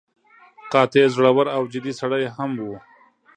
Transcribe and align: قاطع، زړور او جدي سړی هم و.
قاطع، 0.71 1.03
زړور 1.13 1.47
او 1.55 1.63
جدي 1.73 1.93
سړی 1.99 2.23
هم 2.35 2.51
و. 2.67 2.67